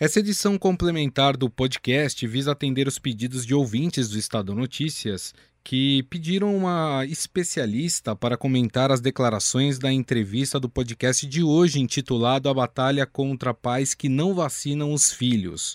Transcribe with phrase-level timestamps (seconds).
[0.00, 5.32] Essa edição complementar do podcast visa atender os pedidos de ouvintes do Estado Notícias
[5.62, 12.50] que pediram uma especialista para comentar as declarações da entrevista do podcast de hoje, intitulado
[12.50, 15.74] A Batalha contra Pais que Não Vacinam os Filhos.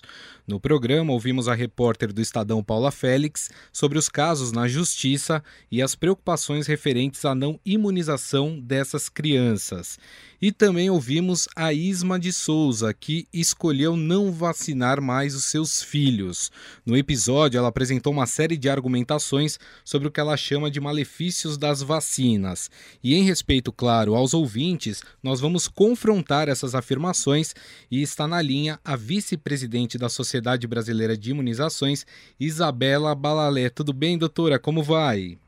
[0.50, 5.80] No programa, ouvimos a repórter do Estadão Paula Félix sobre os casos na justiça e
[5.80, 9.96] as preocupações referentes à não imunização dessas crianças.
[10.42, 16.50] E também ouvimos a Isma de Souza, que escolheu não vacinar mais os seus filhos.
[16.84, 21.56] No episódio, ela apresentou uma série de argumentações sobre o que ela chama de malefícios
[21.56, 22.70] das vacinas.
[23.04, 27.54] E em respeito, claro, aos ouvintes, nós vamos confrontar essas afirmações
[27.88, 32.06] e está na linha a vice-presidente da Sociedade Sociedade Brasileira de Imunizações,
[32.38, 33.68] Isabela Balalé.
[33.68, 34.58] Tudo bem, doutora?
[34.58, 35.38] Como vai?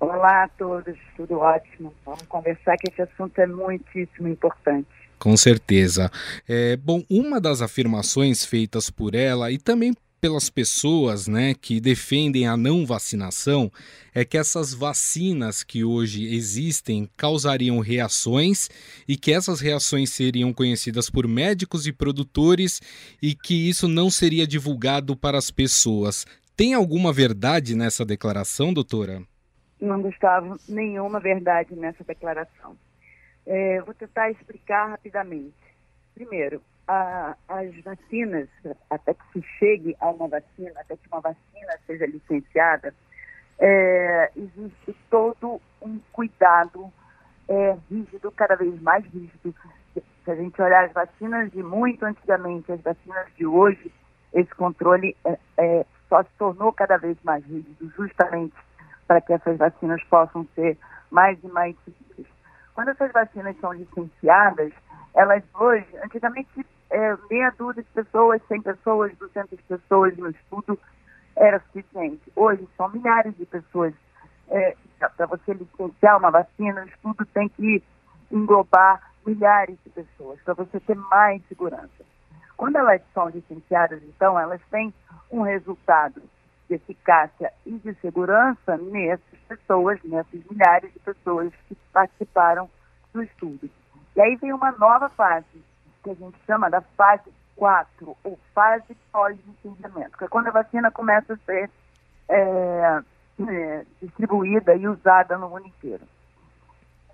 [0.00, 1.92] Olá a todos, tudo ótimo.
[2.06, 4.88] Vamos conversar que esse assunto é muitíssimo importante.
[5.18, 6.10] Com certeza.
[6.48, 12.48] É, bom, uma das afirmações feitas por ela e também pelas pessoas né, que defendem
[12.48, 13.70] a não vacinação
[14.14, 18.70] é que essas vacinas que hoje existem causariam reações
[19.06, 22.80] e que essas reações seriam conhecidas por médicos e produtores
[23.22, 26.24] e que isso não seria divulgado para as pessoas.
[26.56, 29.20] Tem alguma verdade nessa declaração, doutora?
[29.78, 32.78] Não, Gustavo, nenhuma verdade nessa declaração.
[33.44, 35.52] É, vou tentar explicar rapidamente.
[36.14, 38.48] Primeiro, a, as vacinas,
[38.90, 42.94] até que se chegue a uma vacina, até que uma vacina seja licenciada,
[43.58, 46.92] é, existe todo um cuidado
[47.48, 49.54] é, rígido, cada vez mais rígido.
[49.94, 53.92] Se a gente olhar as vacinas de muito antigamente, as vacinas de hoje,
[54.32, 58.54] esse controle é, é, só se tornou cada vez mais rígido, justamente
[59.06, 60.78] para que essas vacinas possam ser
[61.10, 62.32] mais e mais seguras.
[62.74, 64.72] Quando essas vacinas são licenciadas,
[65.14, 70.78] elas hoje, antigamente, é, meia dúzia de pessoas, 100 pessoas, 200 pessoas no estudo
[71.36, 72.22] era suficiente.
[72.36, 73.94] Hoje são milhares de pessoas.
[74.48, 74.76] É,
[75.16, 77.82] Para você licenciar uma vacina, o estudo tem que
[78.30, 82.04] englobar milhares de pessoas, para você ter mais segurança.
[82.56, 84.92] Quando elas são licenciadas, então, elas têm
[85.30, 86.22] um resultado
[86.68, 92.70] de eficácia e de segurança nessas pessoas, nessas milhares de pessoas que participaram
[93.12, 93.68] do estudo.
[94.16, 95.64] E aí vem uma nova fase,
[96.04, 100.90] que a gente chama da fase 4, ou fase pós-licenciamento, que é quando a vacina
[100.90, 101.70] começa a ser
[102.28, 103.00] é,
[103.48, 106.04] é, distribuída e usada no mundo inteiro.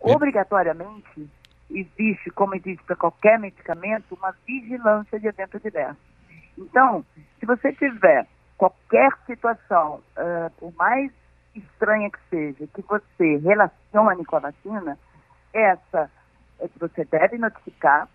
[0.01, 1.31] Obrigatoriamente,
[1.71, 6.01] existe, como existe para qualquer medicamento, uma vigilância de evento adverso.
[6.59, 7.05] Então,
[7.39, 8.27] se você tiver
[8.59, 11.13] qualquer situação, uh, por mais
[11.55, 14.99] estranha que seja, que você relacione com a vacina,
[15.53, 16.11] essa
[16.59, 18.09] é que você deve notificar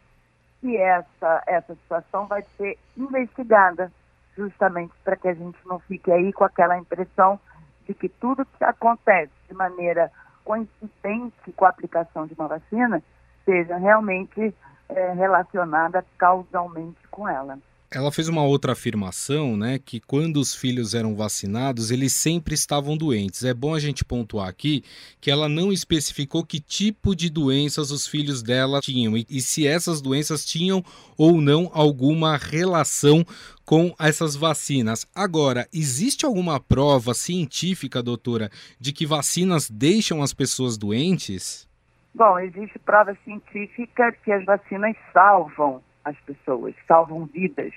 [0.65, 3.91] que essa, essa situação vai ser investigada,
[4.35, 7.39] justamente para que a gente não fique aí com aquela impressão
[7.85, 10.11] de que tudo que acontece de maneira
[10.43, 12.99] coincidente com a aplicação de uma vacina
[13.45, 14.55] seja realmente
[14.89, 17.59] é, relacionada causalmente com ela.
[17.95, 22.97] Ela fez uma outra afirmação, né, que quando os filhos eram vacinados, eles sempre estavam
[22.97, 23.45] doentes.
[23.45, 24.83] É bom a gente pontuar aqui
[25.21, 29.65] que ela não especificou que tipo de doenças os filhos dela tinham e, e se
[29.65, 30.83] essas doenças tinham
[31.17, 33.25] ou não alguma relação
[33.63, 35.07] com essas vacinas.
[35.15, 41.65] Agora, existe alguma prova científica, doutora, de que vacinas deixam as pessoas doentes?
[42.13, 47.73] Bom, existe prova científica que as vacinas salvam as pessoas, salvam vidas,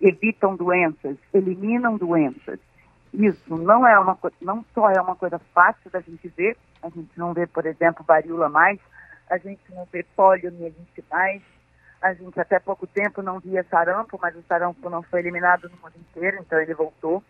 [0.00, 2.60] evitam doenças, eliminam doenças.
[3.12, 7.10] Isso não é uma não só é uma coisa fácil da gente ver, a gente
[7.18, 8.78] não vê, por exemplo, varíola mais,
[9.28, 11.42] a gente não vê poliomielite mais,
[12.00, 15.76] a gente até pouco tempo não via sarampo, mas o sarampo não foi eliminado no
[15.76, 17.22] mundo inteiro, então ele voltou.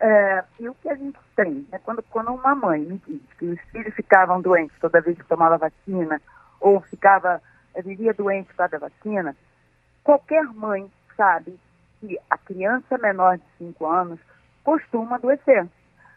[0.00, 3.44] É, e o que a gente tem, né, quando, quando uma mãe me diz que
[3.46, 6.20] os filhos ficavam doentes toda vez que tomava vacina,
[6.60, 7.40] ou ficava,
[7.84, 9.36] vivia doente por causa da vacina,
[10.04, 11.58] Qualquer mãe sabe
[12.00, 14.18] que a criança menor de 5 anos
[14.64, 15.66] costuma adoecer.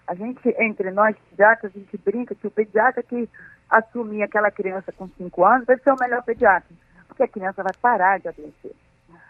[0.08, 3.30] A gente, entre nós pediatras, a gente brinca que o pediatra que
[3.70, 6.76] assumir aquela criança com 5 anos vai ser o melhor pediatra,
[7.08, 8.74] porque a criança vai parar de adoecer.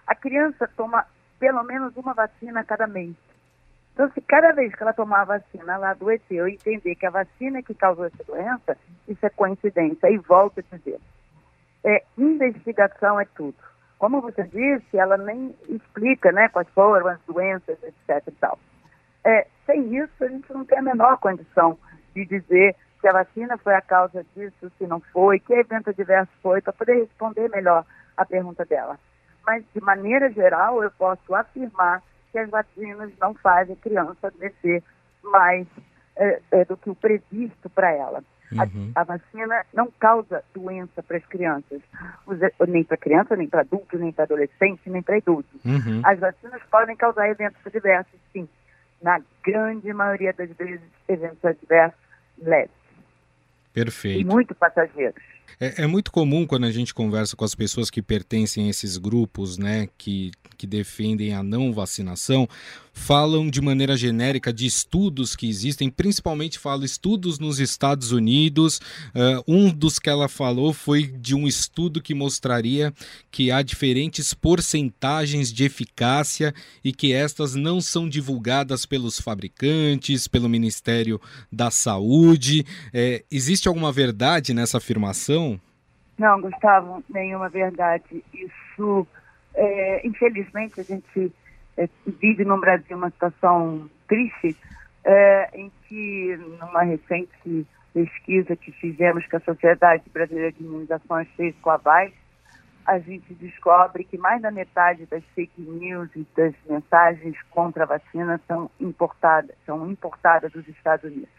[0.08, 1.06] A criança toma
[1.40, 3.16] pelo menos uma vacina a cada mês.
[3.94, 7.10] Então, se cada vez que ela tomar a vacina, ela adoeceu e entender que a
[7.10, 8.78] vacina que causou essa doença,
[9.08, 10.10] isso é coincidência.
[10.10, 11.00] E volto a dizer,
[11.84, 13.56] é, investigação é tudo.
[13.98, 18.28] Como você disse, ela nem explica né, quais foram as doenças, etc.
[18.28, 18.60] E tal.
[19.24, 21.78] É, sem isso, a gente não tem a menor condição
[22.14, 26.32] de dizer se a vacina foi a causa disso, se não foi, que evento adverso
[26.42, 27.86] foi, para poder responder melhor
[28.18, 28.98] a pergunta dela.
[29.46, 32.02] mas de maneira geral eu posso afirmar
[32.32, 34.84] que as vacinas não fazem a criança descer
[35.24, 35.68] mais
[36.16, 38.24] é, é, do que o previsto para ela.
[38.52, 38.92] Uhum.
[38.96, 41.82] A, a, vacina não causa doença para as crianças,
[42.68, 45.46] nem para criança, nem para adultos, nem para adolescentes, nem para idosos.
[45.66, 46.02] Uhum.
[46.04, 48.48] As vacinas podem causar eventos adversos, sim.
[49.02, 52.00] Na grande maioria das vezes, eventos adversos
[52.38, 52.72] leves.
[53.74, 54.22] Perfeito.
[54.22, 55.22] E muito passageiros.
[55.60, 58.98] É, é, muito comum quando a gente conversa com as pessoas que pertencem a esses
[58.98, 62.48] grupos, né, que, que defendem a não vacinação,
[62.96, 68.80] falam de maneira genérica de estudos que existem, principalmente fala estudos nos Estados Unidos.
[69.14, 72.92] Uh, um dos que ela falou foi de um estudo que mostraria
[73.30, 76.54] que há diferentes porcentagens de eficácia
[76.84, 81.20] e que estas não são divulgadas pelos fabricantes, pelo Ministério
[81.52, 82.66] da Saúde.
[82.94, 85.60] É, existe alguma verdade nessa afirmação?
[86.18, 88.24] Não, Gustavo, nenhuma verdade.
[88.34, 89.06] Isso,
[89.54, 91.32] é, infelizmente, a gente
[92.06, 94.56] vive no Brasil uma situação triste,
[95.04, 101.56] é, em que, numa recente pesquisa que fizemos com a Sociedade Brasileira de Imunizações fez
[101.62, 102.12] com a VAS,
[102.86, 107.88] a gente descobre que mais da metade das fake news e das mensagens contra a
[107.88, 111.34] vacina são importadas, são importadas dos Estados Unidos.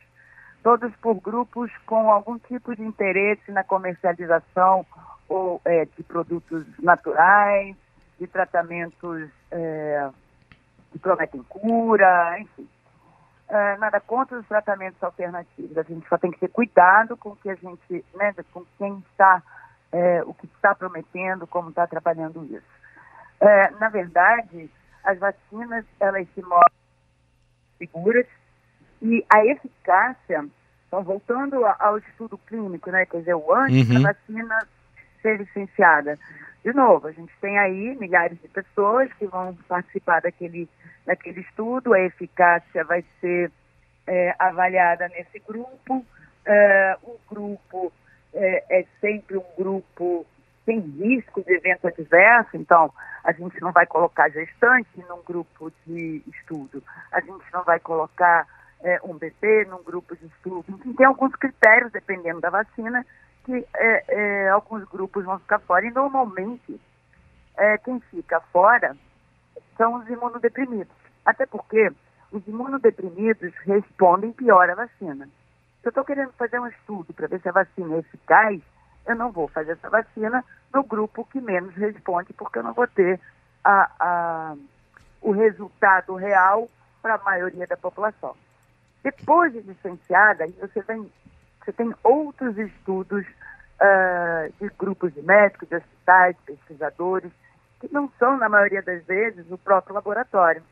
[0.62, 4.84] Todos por grupos com algum tipo de interesse na comercialização
[5.28, 7.76] ou é, de produtos naturais,
[8.18, 10.08] de tratamentos é,
[10.96, 12.68] que prometem cura, enfim.
[13.48, 15.76] Uh, nada contra os tratamentos alternativos.
[15.78, 18.98] A gente só tem que ter cuidado com o que a gente, né, com quem
[19.10, 19.42] está,
[19.92, 22.66] é, o que está prometendo, como está trabalhando isso.
[23.40, 24.68] É, na verdade,
[25.04, 26.74] as vacinas elas se mostram
[27.78, 28.26] seguras
[29.00, 30.44] e a eficácia,
[30.88, 34.02] então voltando ao estudo clínico, né, quer dizer, o antes uhum.
[34.02, 34.66] da vacina
[35.22, 36.18] ser licenciada.
[36.66, 40.68] De novo, a gente tem aí milhares de pessoas que vão participar daquele,
[41.06, 43.52] daquele estudo, a eficácia vai ser
[44.04, 46.04] é, avaliada nesse grupo.
[46.44, 47.92] É, o grupo
[48.34, 50.26] é, é, sempre um grupo
[50.64, 52.92] sem risco de evento adverso, então
[53.22, 56.82] a gente não vai colocar gestante num grupo de estudo,
[57.12, 58.44] a gente não vai colocar
[58.82, 60.64] é, um bebê num grupo de estudo.
[60.68, 63.06] Enfim, tem alguns critérios, dependendo da vacina,
[63.46, 65.86] que é, é, alguns grupos vão ficar fora.
[65.86, 66.80] E normalmente,
[67.56, 68.96] é, quem fica fora
[69.76, 70.92] são os imunodeprimidos.
[71.24, 71.92] Até porque
[72.32, 75.26] os imunodeprimidos respondem pior à vacina.
[75.80, 78.60] Se eu estou querendo fazer um estudo para ver se a vacina é eficaz,
[79.06, 80.44] eu não vou fazer essa vacina
[80.74, 83.20] no grupo que menos responde, porque eu não vou ter
[83.62, 84.56] a, a,
[85.22, 86.68] o resultado real
[87.00, 88.34] para a maioria da população.
[89.04, 91.08] Depois de licenciada, você vem
[91.66, 97.32] você tem outros estudos uh, de grupos de médicos, de hospitais, pesquisadores,
[97.80, 100.62] que não são, na maioria das vezes, o próprio laboratório.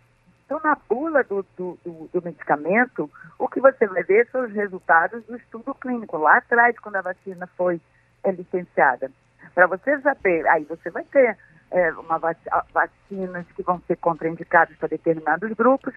[0.46, 4.52] Então, na bula do, do, do, do, medicamento, o que você vai ver são os
[4.52, 7.80] resultados do estudo clínico, lá atrás, quando a vacina foi
[8.22, 9.10] é, licenciada.
[9.52, 11.36] Para você saber, aí você vai ter
[11.72, 12.38] é, uma vac
[12.72, 15.94] vacinas que vão ser contraindicadas para determinados grupos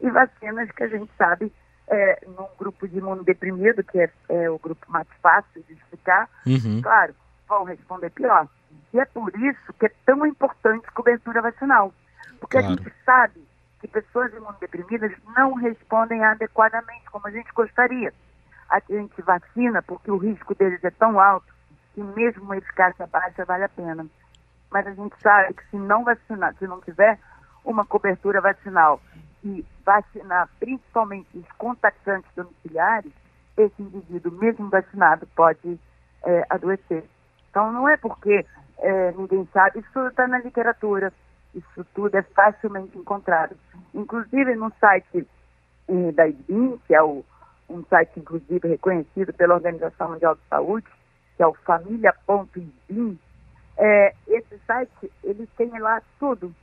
[0.00, 1.52] e vacinas que a gente sabe
[1.90, 6.80] é, num grupo de imunodeprimido, que é, é, o grupo mais fácil de explicar, uhum.
[6.80, 7.14] claro,
[7.48, 8.48] vão responder pior.
[8.94, 11.92] E é por isso que é tão importante cobertura vacinal.
[12.38, 12.74] Porque claro.
[12.74, 13.44] a gente sabe
[13.80, 18.14] que pessoas imunodeprimidas não respondem adequadamente como a gente gostaria.
[18.68, 21.52] A gente vacina porque o risco deles é tão alto
[21.92, 24.06] que mesmo uma eficácia baixa vale a pena.
[24.70, 27.18] Mas a gente sabe que se não vacinar, se não tiver
[27.64, 29.00] uma cobertura vacinal
[29.44, 33.12] e vacinar principalmente os contactantes domiciliares,
[33.56, 35.78] esse indivíduo, mesmo vacinado, pode
[36.24, 37.04] é, adoecer.
[37.50, 38.44] Então, não é porque
[38.78, 41.12] é, ninguém sabe, isso está na literatura,
[41.54, 43.56] isso tudo é facilmente encontrado.
[43.94, 45.26] Inclusive, no site
[45.88, 47.24] eh, da IBIM, que é o,
[47.68, 50.86] um site, inclusive, reconhecido pela Organização Mundial de Saúde,
[51.36, 53.18] que é o família.ibim,
[53.76, 56.54] é, esse site, ele tem lá tudo,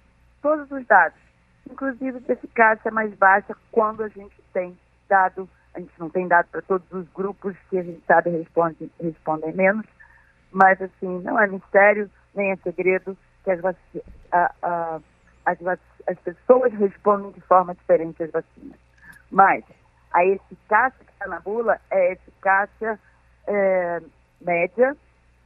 [0.41, 1.26] todos os dados
[1.71, 6.47] inclusive de eficácia mais baixa quando a gente tem dado, a gente não tem dado
[6.47, 9.85] para todos os grupos que a gente sabe respondem, respondem menos,
[10.51, 13.63] mas assim, não é mistério, nem é segredo que as,
[14.31, 14.99] a, a,
[15.45, 15.57] as,
[16.07, 18.77] as pessoas respondem de forma diferente às vacinas.
[19.31, 19.63] Mas
[20.13, 22.99] a eficácia que está na bula é eficácia
[23.45, 24.01] é,
[24.41, 24.95] média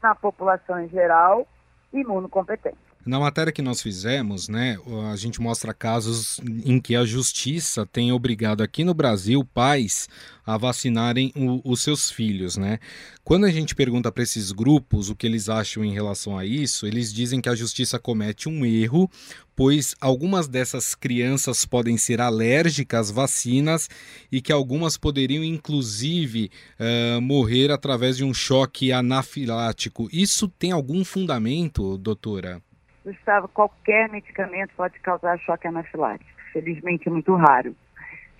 [0.01, 1.47] na população em geral
[1.93, 2.90] imunocompetente.
[3.03, 4.77] Na matéria que nós fizemos, né,
[5.11, 10.07] a gente mostra casos em que a justiça tem obrigado aqui no Brasil pais
[10.45, 12.77] a vacinarem o, os seus filhos, né?
[13.23, 16.85] Quando a gente pergunta para esses grupos o que eles acham em relação a isso,
[16.85, 19.09] eles dizem que a justiça comete um erro,
[19.55, 23.89] pois algumas dessas crianças podem ser alérgicas às vacinas
[24.31, 30.07] e que algumas poderiam inclusive uh, morrer através de um choque anafilático.
[30.13, 32.61] Isso tem algum fundamento, doutora?
[33.03, 36.29] Gustavo, qualquer medicamento pode causar choque anafilático.
[36.53, 37.75] Felizmente é muito raro.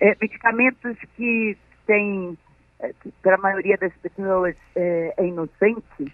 [0.00, 2.36] É, medicamentos que têm,
[2.80, 2.92] é,
[3.22, 6.12] para a maioria das pessoas, é, é inocente,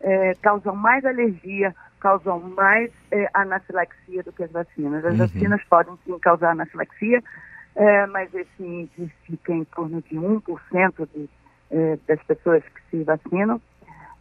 [0.00, 5.04] é, causam mais alergia, causam mais é, anafilaxia do que as vacinas.
[5.04, 5.18] As uhum.
[5.18, 7.22] vacinas podem sim causar anafilaxia,
[7.74, 11.28] é, mas esse índice fica em torno de 1% de,
[12.06, 13.60] das pessoas que se vacinam.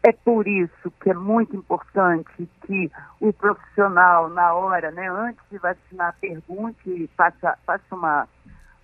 [0.03, 5.57] É por isso que é muito importante que o profissional, na hora, né, antes de
[5.57, 8.27] vacinar, pergunte, faça, faça uma,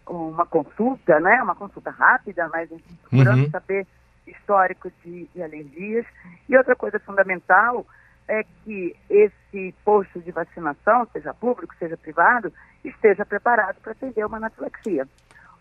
[0.08, 2.70] uma consulta, né, uma consulta rápida, mas
[3.10, 3.50] procurando uhum.
[3.52, 3.88] saber
[4.26, 6.06] histórico de, de alergias.
[6.50, 7.86] E outra coisa fundamental
[8.28, 12.52] é que esse posto de vacinação, seja público, seja privado,
[12.84, 15.08] esteja preparado para atender uma anafilaxia.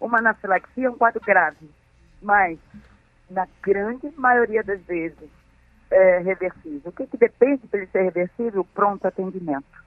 [0.00, 1.70] Uma anafilaxia é um quadro grave,
[2.20, 2.58] mas
[3.30, 5.41] na grande maioria das vezes
[5.92, 6.82] é, reversível.
[6.86, 8.66] O que, que depende para ele ser reversível?
[8.74, 9.82] Pronto atendimento.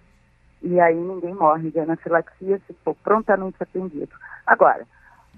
[0.61, 4.15] E aí ninguém morre de anafilaxia se for prontamente atendido.
[4.45, 4.85] Agora,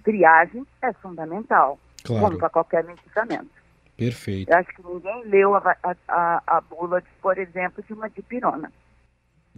[0.03, 2.23] triagem é fundamental, claro.
[2.23, 3.49] como para qualquer medicamento.
[3.97, 4.49] Perfeito.
[4.49, 5.75] Eu acho que ninguém leu a,
[6.07, 8.71] a, a bula, de, por exemplo, de uma dipirona.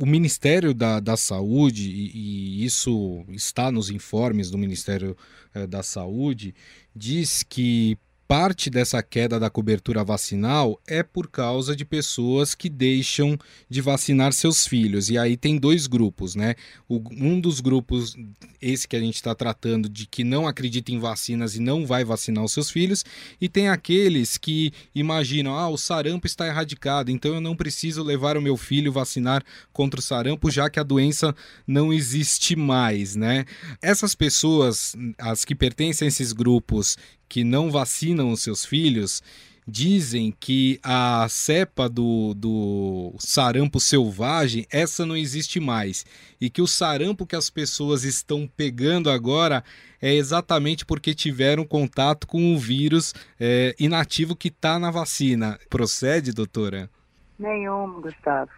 [0.02, 5.16] O Ministério da, da Saúde, e, e, isso está nos informes do Ministério
[5.54, 6.56] eh, da Saúde,
[6.96, 7.98] diz que
[8.30, 13.36] parte dessa queda da cobertura vacinal é por causa de pessoas que deixam
[13.68, 15.10] de vacinar seus filhos.
[15.10, 16.54] E aí tem dois grupos, né?
[16.88, 18.16] O, um dos grupos,
[18.62, 22.06] esse que a gente está tratando, de que não acredita em vacinas e não vai
[22.06, 23.04] vacinar os seus filhos,
[23.42, 28.38] e tem aqueles que imaginam: ah, o sarampo está erradicado, então eu não preciso levar
[28.38, 29.44] o meu filho vacinar
[29.74, 33.46] contra o sarampo, já que a doença não existe mais, né?
[33.82, 36.96] Essas pessoas, as que pertencem a esses grupos
[37.30, 39.22] que não vacinam os seus filhos
[39.70, 46.06] dizem que a cepa do, do sarampo selvagem, essa não existe mais.
[46.42, 49.64] E que o sarampo que as pessoas estão pegando agora
[50.02, 55.60] é exatamente porque tiveram contato com o vírus é, inativo que está na vacina.
[55.70, 56.90] Procede, doutora?
[57.38, 58.52] Nenhum, Gustavo.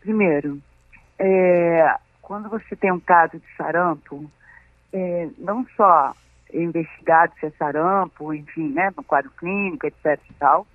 [0.00, 0.60] Primeiro,
[1.18, 4.30] é, quando você tem um caso de sarampo,
[4.92, 6.14] é, não só
[6.52, 10.66] investigado se é sarampo, enfim, né, no quadro clínico, etc e tal,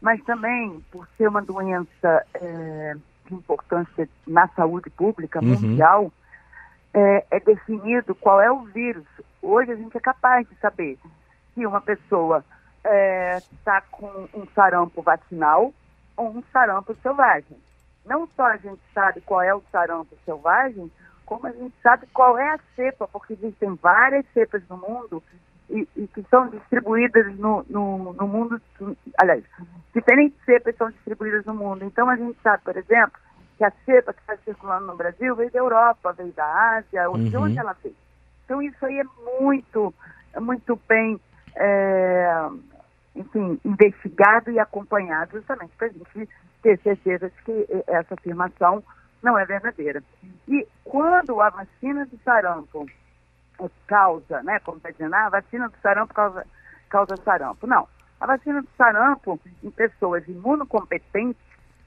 [0.00, 2.94] mas também por ser uma doença é,
[3.26, 5.48] de importância na saúde pública uhum.
[5.48, 6.12] mundial,
[6.94, 9.06] é, é, definido qual é o vírus.
[9.40, 10.98] Hoje a gente é capaz de saber
[11.54, 12.44] se uma pessoa
[12.84, 15.72] está é, com um sarampo vacinal
[16.16, 17.56] ou um sarampo selvagem.
[18.04, 20.90] Não só a gente sabe qual é o sarampo selvagem,
[21.24, 25.22] como a gente sabe qual é a cepa, porque existem várias cepas no mundo
[25.70, 28.60] e, e que são distribuídas no, no, no, mundo,
[29.18, 29.42] aliás,
[29.94, 31.84] diferentes cepas são distribuídas no mundo.
[31.84, 33.18] Então a gente sabe, por exemplo,
[33.56, 37.24] que a cepa que está circulando no Brasil veio da Europa, veio da Ásia, uhum.
[37.24, 37.96] de onde ela veio.
[38.44, 39.94] Então isso aí é muito,
[40.34, 41.18] é muito bem,
[41.56, 42.48] é,
[43.14, 46.28] enfim, investigado e acompanhado justamente para a gente
[46.62, 48.82] ter certeza de que essa afirmação
[49.22, 50.02] não é verdadeira.
[50.48, 52.86] E quando a vacina do sarampo
[53.86, 56.46] causa, né, como está dizendo, ah, a vacina do sarampo causa,
[56.88, 57.66] causa sarampo.
[57.66, 57.86] Não,
[58.20, 61.40] a vacina do sarampo em pessoas imunocompetentes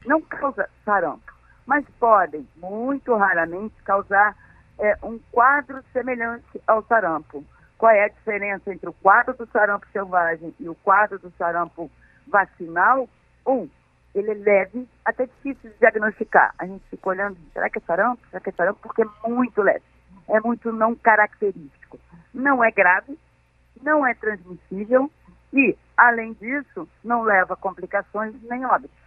[0.06, 1.34] não causa sarampo,
[1.65, 4.36] mas podem, muito raramente, causar
[4.80, 7.44] é, um quadro semelhante ao sarampo.
[7.77, 11.92] Qual é a diferença entre o quadro do sarampo selvagem e o quadro do sarampo
[12.27, 13.10] vacinal?
[13.46, 13.70] Um,
[14.15, 16.55] ele é leve, até difícil de diagnosticar.
[16.57, 18.22] A gente fica olhando, será que é sarampo?
[18.29, 18.79] Será que é sarampo?
[18.81, 19.84] Porque é muito leve,
[20.29, 22.00] é muito não característico.
[22.34, 23.17] Não é grave,
[23.81, 25.12] não é transmissível
[25.53, 28.98] e, além disso, não leva complicações nem óbitos.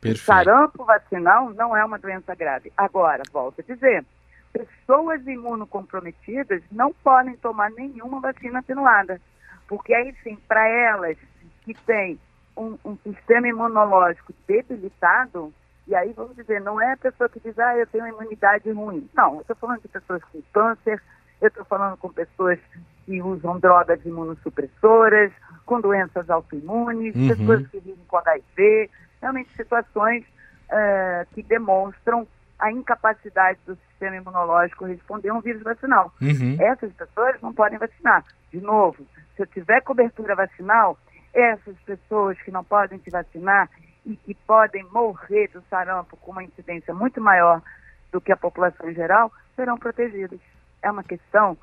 [0.00, 0.24] Perfeito.
[0.24, 2.72] Sarampo vacinal não é uma doença grave.
[2.76, 4.04] Agora, volto a dizer,
[4.52, 9.20] pessoas imunocomprometidas não podem tomar nenhuma vacina atenuada,
[9.66, 11.16] porque aí sim, para elas
[11.64, 12.18] que têm
[12.58, 15.52] um, um, sistema imunológico debilitado,
[15.86, 18.70] e aí vamos dizer, não é a pessoa que diz, ah, eu tenho uma imunidade
[18.70, 19.08] ruim.
[19.14, 21.02] Não, eu estou falando de pessoas com câncer,
[21.40, 22.58] eu estou falando com pessoas
[23.06, 25.32] que usam drogas imunossupressoras,
[25.64, 27.28] com doenças autoimunes, uhum.
[27.28, 32.26] pessoas que vivem com HIV, realmente situações uh, que demonstram
[32.58, 36.12] a incapacidade do sistema imunológico responder a um vírus vacinal.
[36.20, 36.56] Uhum.
[36.60, 38.24] Essas pessoas não podem vacinar.
[38.52, 40.98] De novo, se eu tiver cobertura vacinal,
[41.40, 43.68] essas pessoas que não podem se vacinar
[44.04, 47.62] e que podem morrer do sarampo com uma incidência muito maior
[48.10, 50.40] do que a população em geral, serão protegidas.
[50.82, 51.56] É uma questão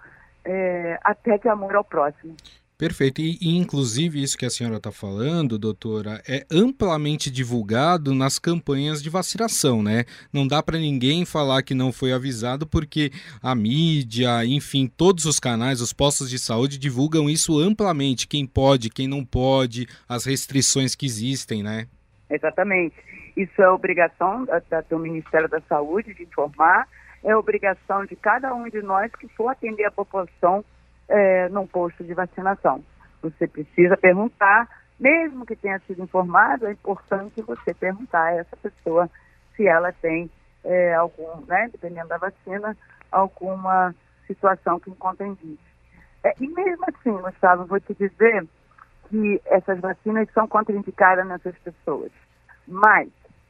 [0.43, 2.35] é, até de amor ao próximo.
[2.77, 3.21] Perfeito.
[3.21, 9.01] E, e, inclusive, isso que a senhora está falando, doutora, é amplamente divulgado nas campanhas
[9.01, 10.03] de vacinação, né?
[10.31, 15.39] Não dá para ninguém falar que não foi avisado, porque a mídia, enfim, todos os
[15.39, 18.27] canais, os postos de saúde divulgam isso amplamente.
[18.27, 21.87] Quem pode, quem não pode, as restrições que existem, né?
[22.29, 22.95] Exatamente.
[23.37, 24.45] Isso é obrigação
[24.89, 26.87] do Ministério da Saúde de informar,
[27.23, 30.63] é obrigação de cada um de nós que for atender a população
[31.07, 32.83] é, num posto de vacinação.
[33.21, 34.67] Você precisa perguntar,
[34.99, 39.09] mesmo que tenha sido informado, é importante você perguntar a essa pessoa
[39.55, 40.29] se ela tem
[40.63, 42.75] é, algum, né, dependendo da vacina,
[43.11, 43.95] alguma
[44.27, 45.57] situação que encontra em.
[46.23, 48.47] É, e mesmo assim, Gustavo, vou te dizer
[49.09, 52.11] que essas vacinas são contraindicadas nessas pessoas.
[52.67, 53.09] Mas,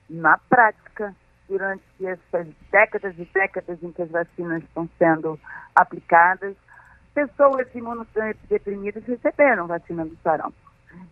[0.09, 1.15] na prática,
[1.47, 5.39] durante essas décadas e décadas em que as vacinas estão sendo
[5.73, 6.55] aplicadas,
[7.15, 10.57] pessoas imunodeprimidas receberam vacina do sarampo.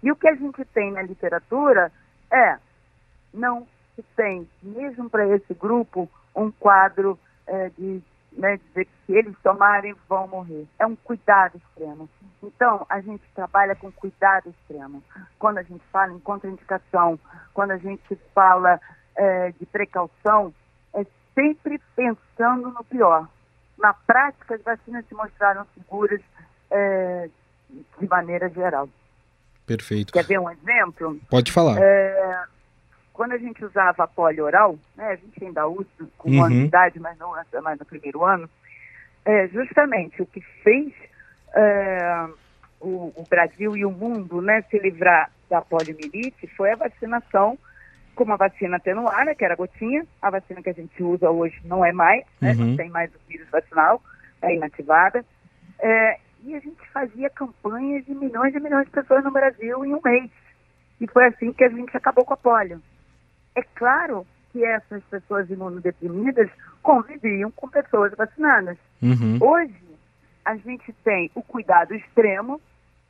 [0.03, 1.91] E o que a gente tem na literatura
[2.31, 2.57] é,
[3.33, 7.17] não se tem, mesmo para esse grupo, um quadro
[7.47, 10.67] é, de né, dizer que se eles tomarem vão morrer.
[10.77, 12.09] É um cuidado extremo.
[12.41, 15.01] Então, a gente trabalha com cuidado extremo.
[15.39, 17.17] Quando a gente fala em contraindicação,
[17.53, 18.79] quando a gente fala
[19.15, 20.53] é, de precaução,
[20.93, 23.27] é sempre pensando no pior
[23.77, 26.21] na prática, as vacinas se mostraram seguras
[26.71, 27.29] é,
[27.99, 28.89] de maneira geral.
[29.65, 30.13] Perfeito.
[30.13, 31.19] Quer ver um exemplo?
[31.29, 31.77] Pode falar.
[31.79, 32.43] É,
[33.13, 35.87] quando a gente usava a polio oral, né, a gente ainda usa
[36.17, 36.43] com uhum.
[36.43, 38.49] ano de idade, mas não mais no primeiro ano,
[39.23, 40.93] é, justamente o que fez
[41.55, 42.27] é,
[42.81, 47.57] o, o, Brasil e o mundo né, se livrar da poliomielite foi a vacinação
[48.15, 50.05] com uma vacina atenuada, que era a gotinha.
[50.21, 52.51] A vacina que a gente usa hoje não é mais, né?
[52.53, 52.67] uhum.
[52.67, 54.01] não tem mais o vírus vacinal,
[54.41, 55.25] é inativada.
[55.79, 59.93] É, e a gente fazia campanhas de milhões e milhões de pessoas no Brasil em
[59.93, 60.29] um mês.
[60.99, 62.81] E foi assim que a gente acabou com a polio.
[63.55, 66.49] É claro que essas pessoas imunodeprimidas
[66.81, 68.77] conviviam com pessoas vacinadas.
[69.01, 69.37] Uhum.
[69.41, 69.83] Hoje,
[70.45, 72.61] a gente tem o cuidado extremo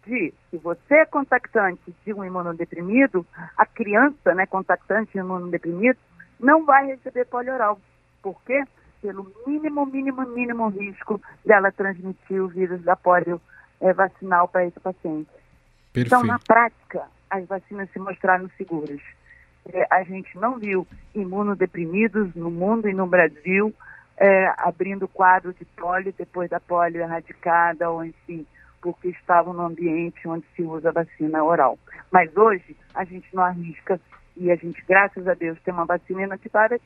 [0.05, 3.25] de, se você é contactante de um imunodeprimido,
[3.57, 5.99] a criança, né, contactante de um imunodeprimido,
[6.39, 7.79] não vai receber polioral.
[8.21, 8.63] Por quê?
[9.01, 13.41] Pelo mínimo, mínimo, mínimo risco dela transmitir o vírus da polio
[13.81, 15.29] é, vacinal para esse paciente.
[15.91, 16.07] Perfeito.
[16.07, 19.01] Então, na prática, as vacinas se mostraram seguras.
[19.71, 23.73] É, a gente não viu imunodeprimidos no mundo e no Brasil
[24.17, 28.45] é, abrindo quadro de polio depois da polio erradicada ou, enfim,
[28.83, 31.79] porque estavam no ambiente onde se usa vacina oral.
[32.11, 33.99] Mas hoje a gente não arrisca
[34.35, 36.77] e a gente, graças a Deus, tem uma vacina inativada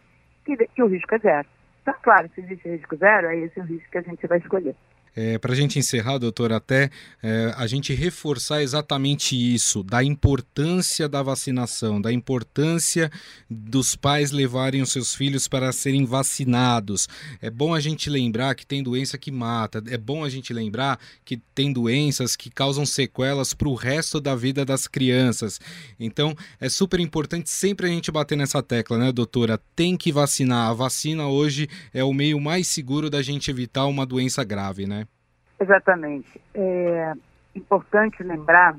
[0.46, 1.48] que, que o risco é zero.
[1.82, 4.76] Então, claro, se existe risco zero, é esse o risco que a gente vai escolher.
[5.20, 6.92] É, Para a gente encerrar, doutor, até
[7.24, 13.12] é, a gente reforçar exatamente isso, da importância da vacinação, da importância
[13.50, 17.10] dos pais levarem os seus filhos para serem vacinados.
[17.42, 21.00] É bom a gente lembrar que tem doença que mata, é bom a gente lembrar
[21.26, 25.60] que tem doenças que causam sequelas para o resto da vida das crianças.
[26.00, 29.60] Então, é super importante sempre a gente bater nessa tecla, né, doutora?
[29.76, 30.70] Tem que vacinar.
[30.70, 35.07] A vacina hoje é o meio mais seguro da gente evitar uma doença grave, né?
[35.60, 36.42] Exatamente.
[36.54, 37.14] É
[37.56, 38.76] importante lembrar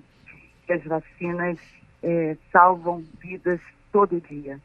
[0.67, 1.59] que as vacinas
[2.03, 3.61] é, salvam vidas
[3.91, 4.59] todo dia.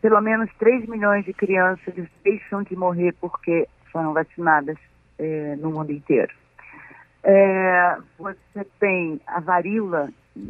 [0.00, 4.76] Pelo menos 3 milhões de crianças deixam de morrer porque foram vacinadas
[5.18, 6.32] é, no mundo inteiro.
[7.22, 10.08] É, você tem a varíola,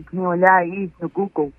[0.09, 1.53] quem olhar aí no Google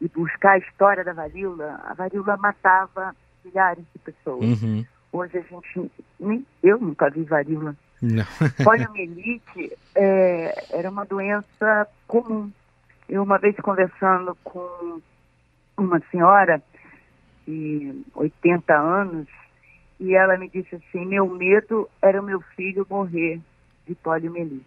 [0.00, 4.62] e buscar a história da varíola, a varíola matava milhares de pessoas.
[4.62, 4.84] Uhum.
[5.12, 8.24] Hoje a gente, nem eu nunca vi varíola não.
[8.64, 12.50] Poliomielite é, era uma doença comum.
[13.08, 15.00] Eu uma vez conversando com
[15.76, 16.62] uma senhora
[17.46, 19.28] de 80 anos
[19.98, 23.40] e ela me disse assim, meu medo era o meu filho morrer
[23.86, 24.64] de poliomielite.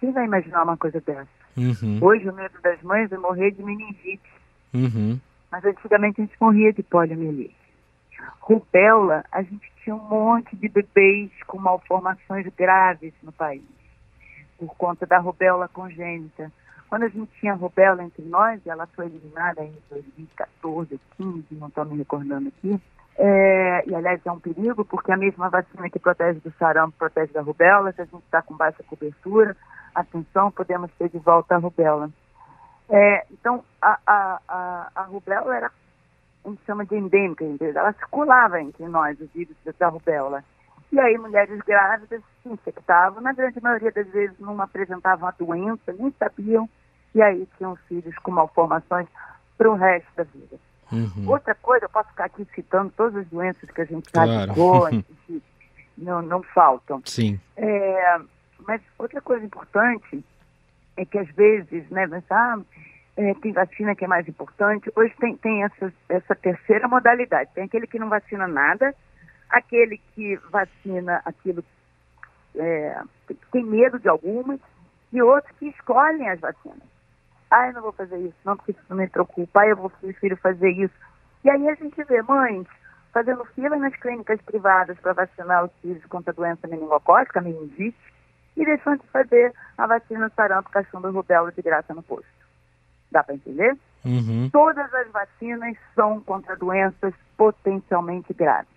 [0.00, 1.28] Quem vai imaginar uma coisa dessa?
[1.56, 1.98] Uhum.
[2.00, 4.30] Hoje o medo das mães é morrer de meningite.
[4.72, 5.18] Uhum.
[5.50, 7.56] Mas antigamente a gente morria de poliomielite.
[8.40, 13.62] Rubéola, a gente tinha um monte de bebês com malformações graves no país,
[14.58, 16.50] por conta da rubéola congênita.
[16.88, 21.84] Quando a gente tinha rubéola entre nós, ela foi eliminada em 2014, 15, não estou
[21.84, 22.80] me recordando aqui,
[23.18, 27.32] É, e, aliás, é um perigo, porque a mesma vacina que protege do sarampo protege
[27.32, 27.90] da rubéola.
[27.92, 29.56] Se a gente está com baixa cobertura,
[29.94, 32.10] atenção, podemos ter de volta a rubéola.
[32.90, 35.70] É, então, a, a, a, a rubéola era,
[36.46, 40.44] a gente chama de endêmica, ela circulava entre nós, os vírus da rubéola.
[40.92, 45.92] E aí, mulheres grávidas se infectavam, na grande maioria das vezes não apresentavam a doença,
[45.98, 46.68] nem sabiam,
[47.14, 49.08] e aí tinham filhos com malformações
[49.58, 50.56] para o resto da vida.
[50.92, 51.28] Uhum.
[51.28, 54.52] Outra coisa, eu posso ficar aqui citando todas as doenças que a gente claro.
[55.26, 55.42] que
[55.98, 57.02] não, não faltam.
[57.04, 57.40] Sim.
[57.56, 58.20] É,
[58.66, 60.24] mas outra coisa importante
[60.96, 62.58] é que às vezes, né, ah,
[63.16, 64.90] é, tem vacina que é mais importante.
[64.94, 67.50] Hoje tem, tem essa, essa terceira modalidade.
[67.54, 68.94] Tem aquele que não vacina nada,
[69.48, 71.64] aquele que vacina aquilo
[72.54, 74.60] é, que tem medo de algumas,
[75.12, 76.82] e outros que escolhem as vacinas.
[77.50, 79.60] Ah, eu não vou fazer isso, não, porque isso me preocupa.
[79.60, 80.94] Ah, eu vou prefiro fazer isso.
[81.44, 82.66] E aí a gente vê mães
[83.12, 87.96] fazendo fila nas clínicas privadas para vacinar os filhos contra a doença meningocócica, meningite,
[88.56, 92.35] e deixando de fazer a vacina sarampo, cachumba e rubéola de graça no posto.
[93.16, 93.74] Dá para entender?
[94.04, 94.50] Uhum.
[94.52, 98.68] Todas as vacinas são contra doenças potencialmente graves.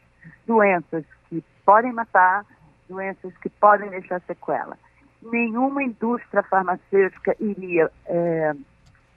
[0.47, 2.45] Doenças que podem matar,
[2.87, 4.77] doenças que podem deixar sequela.
[5.21, 8.53] Nenhuma indústria farmacêutica iria é,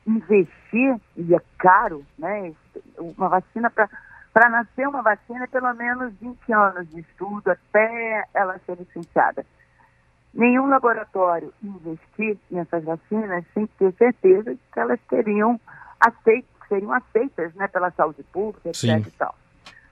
[0.04, 2.52] investir, e é caro, né?
[2.98, 3.88] Uma vacina para
[4.32, 9.44] para nascer uma vacina, é pelo menos 20 anos de estudo até ela ser licenciada
[10.34, 15.60] nenhum laboratório investir nessas vacinas sem ter certeza de que elas teriam
[16.00, 19.06] aceitas, seriam aceitas né, pela saúde pública, etc.
[19.06, 19.12] E.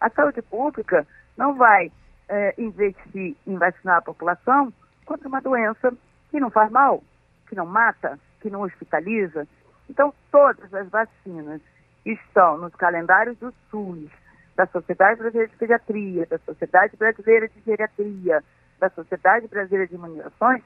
[0.00, 1.92] A saúde pública não vai
[2.28, 4.72] é, investir em vacinar a população
[5.04, 5.92] contra uma doença
[6.30, 7.02] que não faz mal,
[7.48, 9.46] que não mata, que não hospitaliza.
[9.88, 11.60] Então, todas as vacinas
[12.06, 14.08] estão nos calendários do SUS,
[14.56, 18.42] da Sociedade Brasileira de Pediatria, da Sociedade Brasileira de Geriatria,
[18.80, 20.62] da Sociedade Brasileira de Imunizações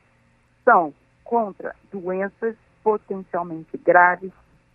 [0.64, 4.30] são contra doenças potencialmente graves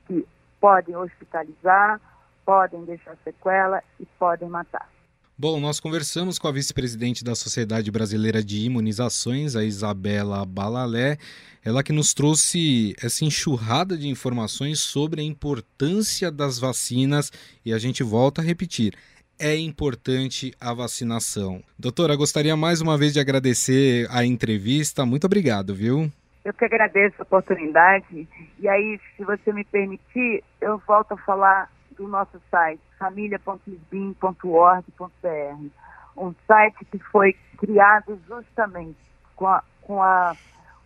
[0.06, 0.28] que
[0.60, 2.00] podem hospitalizar,
[2.46, 4.90] podem deixar sequela e podem matar.
[5.38, 11.18] Bom, nós conversamos com a vice-presidente da Sociedade Brasileira de Imunizações, a Isabela Balalé,
[11.64, 17.32] ela que nos trouxe essa enxurrada de informações sobre a importância das vacinas
[17.64, 18.94] e a gente volta a repetir
[19.40, 21.62] é importante a vacinação.
[21.78, 25.06] Doutora, gostaria mais uma vez de agradecer a entrevista.
[25.06, 26.12] Muito obrigado, viu?
[26.44, 28.28] Eu que agradeço a oportunidade.
[28.60, 35.68] E aí, se você me permitir, eu volto a falar do nosso site, família.lisbim.org.br.
[36.18, 38.98] Um site que foi criado justamente
[39.36, 40.36] com a, com a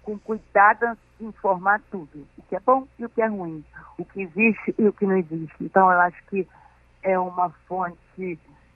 [0.03, 3.63] com cuidado de informar tudo, o que é bom e o que é ruim,
[3.97, 5.55] o que existe e o que não existe.
[5.61, 6.47] Então, eu acho que
[7.01, 7.97] é uma fonte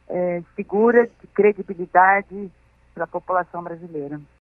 [0.10, 2.52] é, segura de credibilidade
[2.93, 4.19] para a população brasileira.